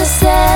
understand 0.00 0.49